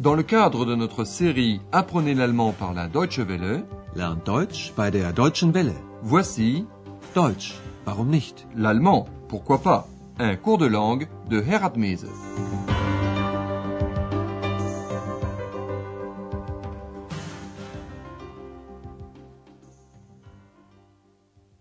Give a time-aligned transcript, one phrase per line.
[0.00, 4.90] Dans le cadre de notre série Apprenez l'allemand par la Deutsche Welle, Lernt Deutsch bei
[4.90, 5.74] der Deutschen Welle.
[6.02, 6.64] voici
[7.14, 7.52] Deutsch,
[7.84, 8.46] warum nicht?
[8.56, 9.86] l'allemand, pourquoi pas,
[10.18, 12.06] un cours de langue de Herat Mese.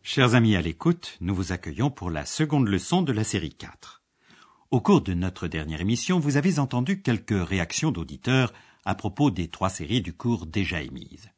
[0.01, 3.98] Chers amis à l'écoute, nous vous accueillons pour la seconde leçon de la série 4.
[4.71, 8.53] Au cours de notre dernière émission, vous avez entendu quelques réactions d'auditeurs
[8.85, 11.31] à propos des trois séries du cours déjà émises.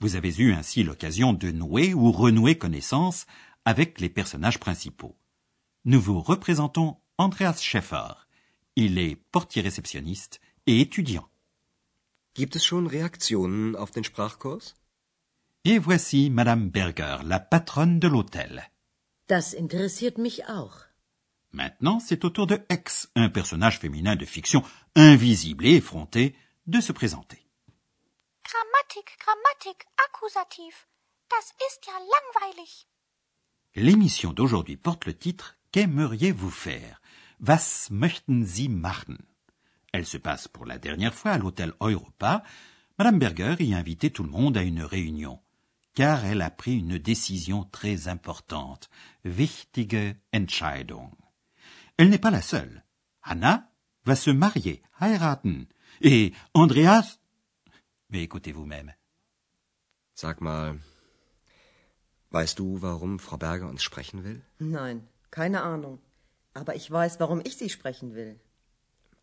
[0.00, 3.26] Vous avez eu ainsi l'occasion de nouer ou renouer connaissance
[3.64, 5.16] avec les personnages principaux.
[5.86, 8.26] Nous vous représentons Andreas Schäffer.
[8.76, 11.26] Il est portier réceptionniste et étudiant.
[12.34, 14.74] Gibt es schon Reaktionen auf den Sprachkurs?
[15.64, 18.62] Et voici Madame Berger, la patronne de l'hôtel.
[19.26, 20.87] Das interessiert mich auch.
[21.52, 24.62] Maintenant, c'est au tour de X, un personnage féminin de fiction
[24.94, 26.36] invisible et effronté,
[26.66, 27.46] de se présenter.
[28.44, 30.86] Grammatik, Grammatik, Akkusativ.
[31.30, 32.86] Das ist ja langweilig.
[33.74, 37.00] L'émission d'aujourd'hui porte le titre Qu'aimeriez-vous faire?
[37.40, 39.18] Was möchten Sie machen?
[39.92, 42.42] Elle se passe pour la dernière fois à l'hôtel Europa.
[42.98, 45.40] Madame Berger y a invité tout le monde à une réunion,
[45.94, 48.88] car elle a pris une décision très importante.
[49.24, 51.10] Wichtige Entscheidung.
[51.98, 52.82] Elle n'est pas la seule.
[53.22, 53.70] Anna
[54.04, 55.66] va se marier, heiraten.
[56.00, 57.18] Et Andreas...
[58.08, 58.94] Mais écoutez vous-même.
[60.14, 60.78] Sag mal,
[62.30, 64.40] weißt du, warum Frau Berger uns sprechen will?
[64.58, 65.98] Nein, keine Ahnung.
[66.54, 68.40] Aber ich weiß, warum ich Sie sprechen will.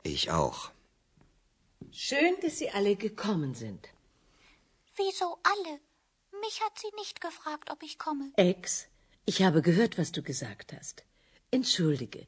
[0.03, 0.71] Ich auch.
[1.91, 3.89] Schön, dass Sie alle gekommen sind.
[4.97, 5.79] Wieso alle?
[6.41, 8.31] Mich hat sie nicht gefragt, ob ich komme.
[8.35, 8.87] Ex,
[9.25, 11.03] ich habe gehört, was du gesagt hast.
[11.51, 12.27] Entschuldige,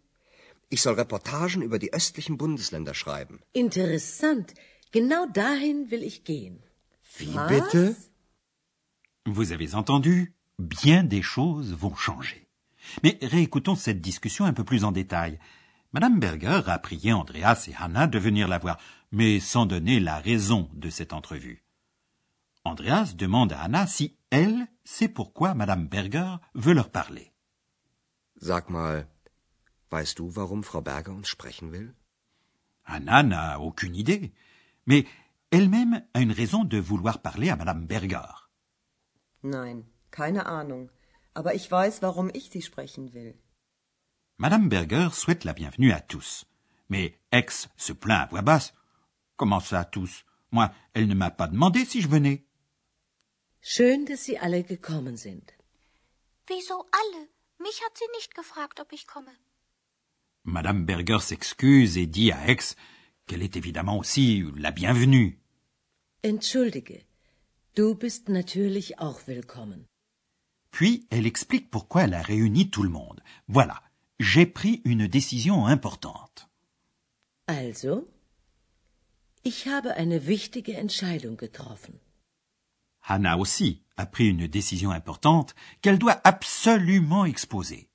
[0.73, 3.41] Ich soll Reportagen über die östlichen Bundesländer schreiben.
[3.51, 4.53] Interessant.
[4.93, 6.63] Genau dahin will ich gehen.
[7.17, 7.49] Wie Was?
[7.49, 7.95] bitte?
[9.25, 10.33] Vous avez entendu?
[10.57, 12.47] Bien des choses vont changer.
[13.03, 15.39] Mais réécoutons cette discussion un peu plus en détail.
[15.91, 18.77] Madame Berger a prié Andreas et Hannah de venir la voir,
[19.11, 21.65] mais sans donner la raison de cette entrevue.
[22.63, 27.33] Andreas demande à Hannah si elle sait pourquoi Madame Berger veut leur parler.
[28.41, 29.07] Sag mal,
[29.91, 31.93] weißt du, warum Frau Berger uns sprechen will?
[32.83, 34.31] Hannah n'a aucune idée,
[34.85, 35.05] mais
[35.51, 38.49] elle-même a une raison de vouloir parler à Madame Berger.
[39.43, 40.89] Nein, keine Ahnung.
[41.33, 43.35] Aber ich weiß, warum ich Sie sprechen will.
[44.37, 46.45] Madame Berger souhaite la bienvenue à tous.
[46.89, 48.73] Mais Ex se plaint à voix basse.
[49.37, 52.43] Comment ça tous Moi, elle ne m'a pas demandé si je venais.
[53.61, 55.53] Schön, dass Sie alle gekommen sind.
[56.47, 57.27] Wieso alle?
[57.59, 59.31] Mich hat sie nicht gefragt, ob ich komme.
[60.43, 62.75] Madame Berger s'excuse et dit à Ex
[63.27, 65.39] qu'elle est évidemment aussi la bienvenue.
[66.25, 67.05] Entschuldige,
[67.75, 69.85] du bist natürlich auch willkommen.
[70.71, 73.21] Puis elle explique pourquoi elle a réuni tout le monde.
[73.47, 73.83] Voilà,
[74.19, 76.47] j'ai pris une décision importante.
[77.47, 78.07] Also,
[79.43, 81.99] ich habe eine wichtige Entscheidung getroffen.
[83.03, 87.90] Hannah aussi a pris une décision importante qu'elle doit absolument exposer.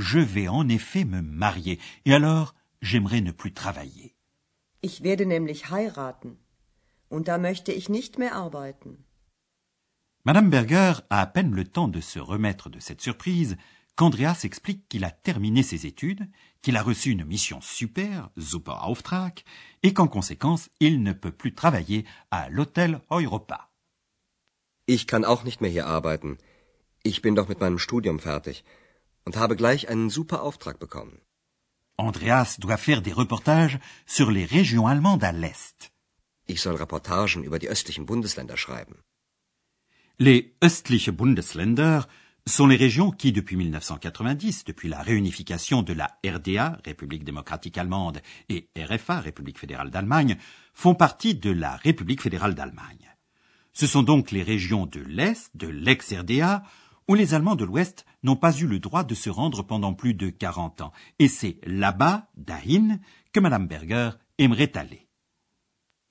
[0.00, 4.14] Je vais en effet me marier, et alors j'aimerais ne plus travailler.
[4.82, 6.38] Ich werde nämlich heiraten.
[7.10, 9.04] Und da möchte ich nicht mehr arbeiten.
[10.24, 13.58] Madame Berger a à peine le temps de se remettre de cette surprise
[13.96, 16.26] qu'Andreas explique qu'il a terminé ses études,
[16.62, 19.42] qu'il a reçu une mission super, Super Auftrag,
[19.82, 23.68] et qu'en conséquence, il ne peut plus travailler à l'hôtel Europa.
[24.86, 26.38] Ich kann auch nicht mehr hier arbeiten.
[27.02, 28.64] Ich bin doch mit meinem Studium fertig
[29.24, 31.20] und habe gleich einen super Auftrag bekommen.
[31.96, 35.90] Andreas doit faire des reportages sur les régions allemandes à l'Est.
[36.46, 38.96] Ich soll Reportagen über die östlichen Bundesländer schreiben.
[40.18, 42.06] Les östliche Bundesländer
[42.46, 48.20] sont les régions qui, depuis 1990, depuis la réunification de la RDA, République démocratique allemande,
[48.48, 50.36] et RFA, République fédérale d'Allemagne,
[50.74, 53.14] font partie de la République fédérale d'Allemagne.
[53.72, 56.64] Ce sont donc les régions de l'Est, de l'ex-RDA,
[57.10, 60.14] où les Allemands de l'Ouest n'ont pas eu le droit de se rendre pendant plus
[60.14, 60.92] de 40 ans.
[61.18, 63.00] Et c'est là-bas, dahin,
[63.32, 65.08] que Madame Berger aimerait aller.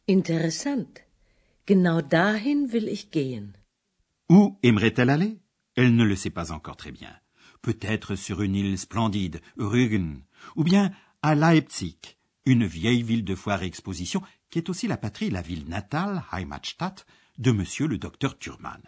[0.09, 0.91] Interessant.
[1.65, 3.53] Genau dahin will ich gehen.
[4.29, 5.37] Où aimerait-elle aller?
[5.77, 7.15] Elle ne le sait pas encore très bien.
[7.61, 10.23] Peut-être sur une île splendide, Rügen,
[10.57, 10.91] ou bien
[11.21, 15.41] à Leipzig, une vieille ville de foire et exposition qui est aussi la patrie, la
[15.41, 17.05] ville natale, Heimatstadt,
[17.37, 18.81] de monsieur le docteur Thurman.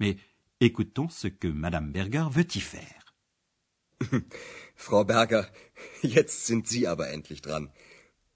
[0.00, 0.16] Mais
[0.60, 3.04] écoutons ce que madame Berger veut y faire.
[4.76, 5.46] Frau Berger,
[6.02, 7.70] jetzt sind Sie aber endlich dran.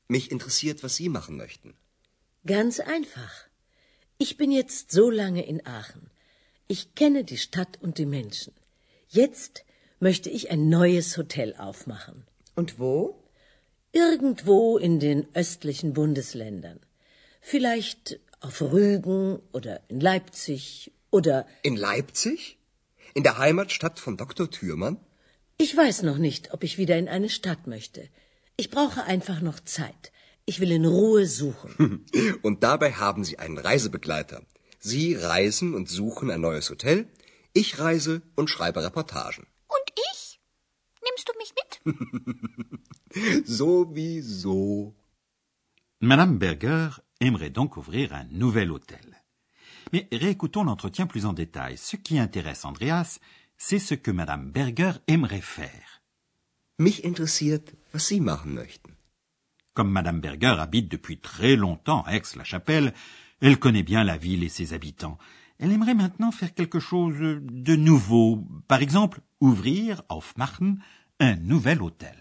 [0.08, 1.74] Mich interessiert, was Sie machen möchten.
[2.46, 3.34] Ganz einfach.
[4.18, 6.10] Ich bin jetzt so lange in Aachen.
[6.68, 8.54] Ich kenne die Stadt und die Menschen.
[9.08, 9.64] Jetzt
[10.00, 12.24] möchte ich ein neues Hotel aufmachen.
[12.54, 13.22] Und wo?
[13.92, 16.80] Irgendwo in den östlichen Bundesländern.
[17.40, 21.46] Vielleicht auf Rügen oder in Leipzig oder.
[21.62, 22.58] In Leipzig?
[23.14, 24.50] In der Heimatstadt von Dr.
[24.50, 24.96] Thürmann?
[25.64, 28.08] Ich weiß noch nicht, ob ich wieder in eine Stadt möchte.
[28.56, 30.10] Ich brauche einfach noch Zeit.
[30.46, 32.04] Ich will in Ruhe suchen.
[32.46, 34.42] Und dabei haben Sie einen Reisebegleiter.
[34.80, 37.08] Sie reisen und suchen ein neues Hotel.
[37.54, 39.46] Ich reise und schreibe Reportagen.
[39.76, 40.40] Und ich?
[41.06, 41.70] Nimmst du mich mit?
[43.46, 44.94] Sowieso.
[46.00, 49.13] Madame Berger aimerait donc ouvrir un nouvel hôtel.
[49.94, 51.76] Mais réécoutons l'entretien plus en détail.
[51.76, 53.20] Ce qui intéresse Andreas,
[53.56, 56.02] c'est ce que Madame Berger aimerait faire.
[56.80, 58.96] Mich interessiert, was Sie machen möchten.
[59.72, 62.92] Comme Madame Berger habite depuis très longtemps à Aix-la-Chapelle,
[63.40, 65.16] elle connaît bien la ville et ses habitants.
[65.60, 68.44] Elle aimerait maintenant faire quelque chose de nouveau.
[68.66, 70.80] Par exemple, ouvrir, aufmachen,
[71.20, 72.18] un nouvel hôtel.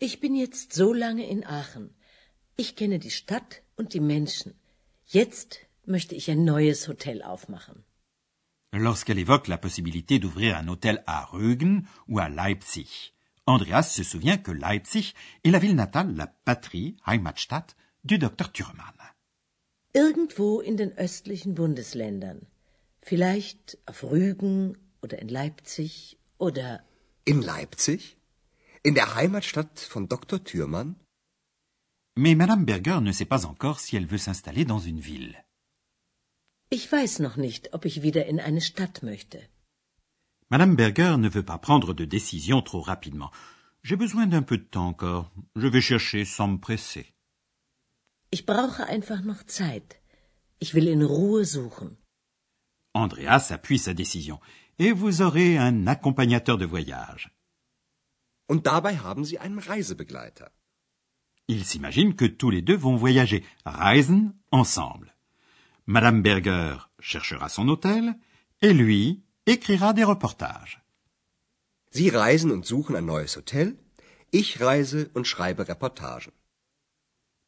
[0.00, 1.90] Ich bin jetzt so lange in Aachen.
[2.56, 4.54] Ich kenne die Stadt und die Menschen.
[5.08, 7.84] Jetzt möchte ich ein neues Hotel aufmachen.
[8.72, 13.14] Lorsqu'elle évoque la possibilité d'ouvrir un hôtel à Rügen ou à Leipzig,
[13.46, 18.98] Andreas se souvient que Leipzig est la ville natale, la patrie, Heimatstadt, du docteur Thurmann.
[19.94, 22.46] Irgendwo in den östlichen Bundesländern.
[23.00, 26.82] Vielleicht auf Rügen oder in Leipzig oder.
[27.24, 28.16] In Leipzig?
[28.82, 30.42] In der Heimatstadt von Dr.
[30.42, 30.96] Thürmann?
[32.16, 35.36] Mais Madame Berger ne sait pas encore si elle veut s'installer dans une ville.
[36.78, 39.38] Ich weiß noch nicht, ob ich wieder in eine Stadt möchte.
[40.54, 43.30] Madame Berger ne veut pas prendre de décision trop rapidement.
[43.82, 45.26] J'ai besoin d'un peu de temps encore.
[45.62, 47.06] Je vais chercher sans me presser.
[48.30, 49.88] Ich brauche einfach noch Zeit.
[50.58, 51.96] Ich will in Ruhe suchen.
[52.92, 54.38] Andreas appuie sa décision.
[54.78, 57.30] Et vous aurez un accompagnateur de voyage.
[58.50, 60.50] Und dabei haben Sie einen Reisebegleiter.
[61.48, 65.15] Il s'imagine que tous les deux vont voyager, reisen ensemble.
[65.88, 68.18] Madame Berger cherchera son hôtel
[68.60, 70.82] et lui écrira des reportages.
[71.92, 73.78] Sie reisen und suchen ein neues Hotel.
[74.32, 76.32] Ich reise und schreibe Reportagen.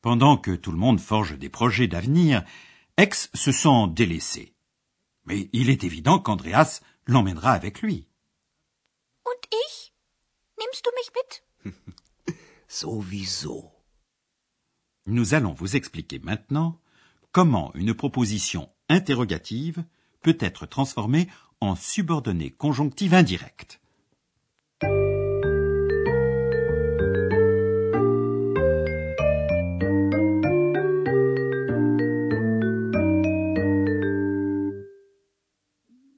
[0.00, 2.44] Pendant que tout le monde forge des projets d'avenir,
[2.96, 4.54] Ex se sent délaissé.
[5.24, 8.06] Mais il est évident qu'Andreas l'emmènera avec lui.
[9.24, 9.92] Und ich?
[10.58, 12.34] Nimmst du mich mit?
[12.68, 13.72] Sowieso.
[15.06, 16.80] Nous allons vous expliquer maintenant
[17.40, 19.84] comment une proposition interrogative
[20.22, 21.28] peut être transformée
[21.60, 23.80] en subordonnée conjonctive indirecte.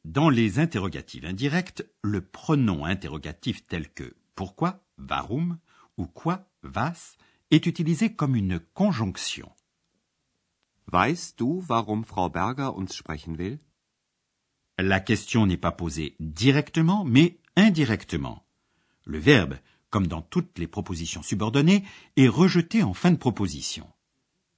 [0.06, 5.58] Dans les interrogatives indirectes, le pronom interrogatif tel que pourquoi, warum,
[5.98, 7.18] ou quoi, was,
[7.50, 9.50] est utilisé comme une conjonction.
[10.92, 13.60] Weißt du, warum Frau Berger uns sprechen will?
[14.76, 18.44] La question n'est pas posée directement, mais indirectement.
[19.04, 19.54] Le verbe,
[19.90, 21.84] comme dans toutes les propositions subordonnées,
[22.16, 23.86] est rejeté en fin de proposition.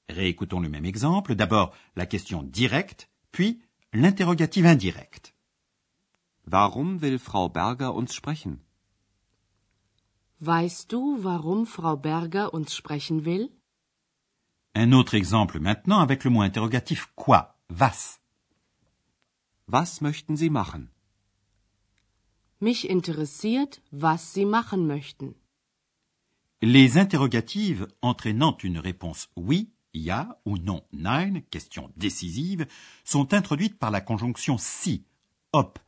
[0.09, 1.35] Réécoutons le même exemple.
[1.35, 3.61] D'abord la question directe, puis
[3.93, 5.35] l'interrogative indirecte.
[6.47, 8.59] Warum will Frau Berger uns sprechen?
[10.41, 13.51] Weißt du, warum Frau Berger uns sprechen will?
[14.75, 18.21] Un autre exemple maintenant avec le mot interrogatif quoi, was.
[19.69, 20.89] Was möchten Sie machen?
[22.61, 25.35] Mich interessiert, was Sie machen möchten.
[26.63, 32.67] Les interrogatives entraînant une réponse oui, ja ou non, nein, question décisive,
[33.05, 35.05] sont introduites par la conjonction si,
[35.53, 35.79] op.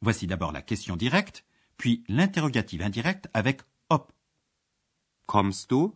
[0.00, 1.44] Voici d'abord la question directe,
[1.76, 4.12] puis l'interrogative indirecte avec op.
[5.26, 5.92] Kommst du?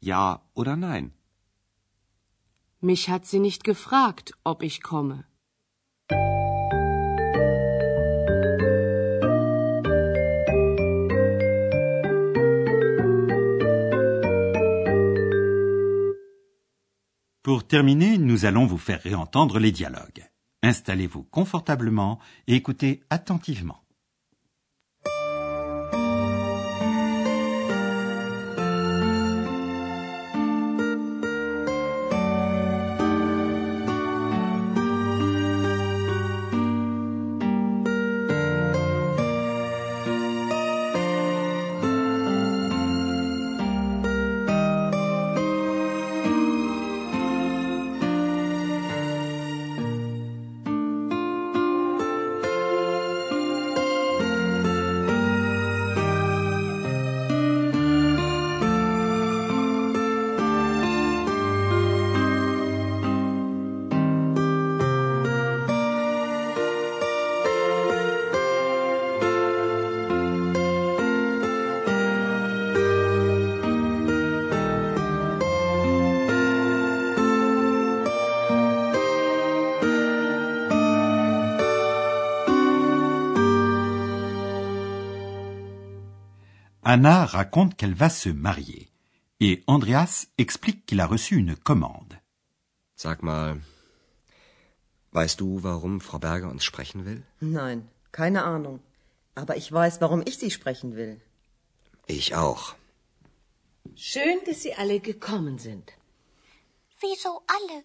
[0.00, 1.10] Ja oder nein?
[2.84, 5.24] Mich hat sie nicht gefragt, ob ich komme.
[17.44, 20.28] Pour terminer, nous allons vous faire réentendre les dialogues.
[20.64, 23.81] Installez-vous confortablement et écoutez attentivement.
[86.94, 88.90] Anna raconte qu'elle va se marier
[89.40, 92.14] et Andreas explique qu'il a reçu une commande.
[92.96, 93.62] Sag mal,
[95.12, 97.22] weißt du, warum Frau Berger uns sprechen will?
[97.40, 98.78] Nein, keine Ahnung.
[99.34, 101.18] Aber ich weiß, warum ich Sie sprechen will.
[102.08, 102.74] Ich auch.
[103.96, 105.86] Schön, dass Sie alle gekommen sind.
[107.00, 107.76] Wieso alle?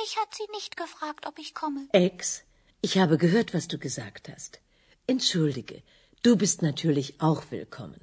[0.00, 1.88] Mich hat sie nicht gefragt, ob ich komme.
[1.92, 2.42] Ex,
[2.82, 4.60] ich habe gehört, was du gesagt hast.
[5.06, 5.82] Entschuldige,
[6.22, 8.02] du bist natürlich auch willkommen.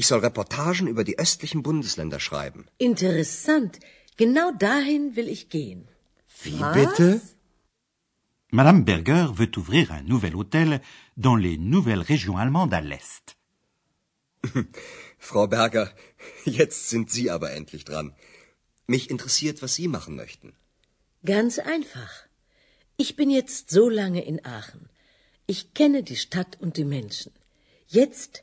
[0.00, 2.62] Ich soll Reportagen über die östlichen Bundesländer schreiben.
[2.90, 3.72] Interessant.
[4.22, 5.82] Genau dahin will ich gehen.
[6.44, 6.76] Wie Was?
[6.78, 7.08] bitte?
[8.58, 10.80] Madame Berger veut ouvrir un nouvel hôtel
[11.26, 13.26] dans les nouvelles régions allemandes à l'Est.
[15.30, 15.86] Frau Berger,
[16.60, 18.14] jetzt sind Sie aber endlich dran.
[18.86, 20.54] Mich interessiert, was Sie machen möchten.
[21.34, 22.12] Ganz einfach.
[22.96, 24.88] Ich bin jetzt so lange in Aachen.
[25.46, 27.32] Ich kenne die Stadt und die Menschen.
[27.86, 28.42] Jetzt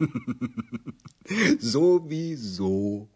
[1.60, 3.08] Sowieso.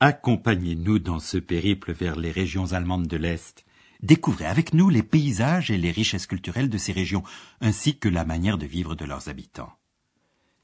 [0.00, 3.64] Accompagnez-nous dans ce périple vers les régions allemandes de l'Est.
[4.02, 7.22] Découvrez avec nous les paysages et les richesses culturelles de ces régions,
[7.60, 9.72] ainsi que la manière de vivre de leurs habitants.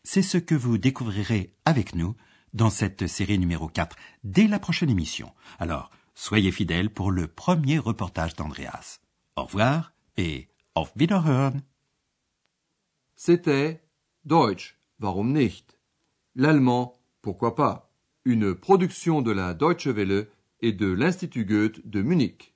[0.02, 2.16] C'est ce que vous découvrirez avec nous
[2.52, 5.32] dans cette série numéro 4 dès la prochaine émission.
[5.60, 8.98] Alors, soyez fidèles pour le premier reportage d'Andreas.
[9.36, 11.62] Au revoir et auf Wiederhören.
[13.14, 13.87] C'était
[14.24, 15.78] Deutsch, warum nicht?
[16.34, 17.90] L'allemand, pourquoi pas?
[18.24, 20.26] Une production de la Deutsche Welle
[20.60, 22.54] et de l'Institut Goethe de Munich.